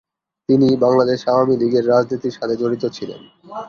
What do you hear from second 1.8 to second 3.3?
রাজনীতির সাথে জড়িত ছিলেন।